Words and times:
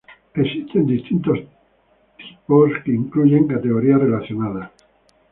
Existen 0.33 0.87
distintos 0.87 1.37
tipos 1.37 1.45
grupos 2.47 2.83
que 2.83 2.91
incluyen 2.91 3.45
categorías 3.47 4.01
relacionadas. 4.01 4.71